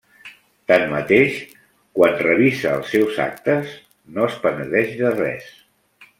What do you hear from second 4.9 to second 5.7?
de res.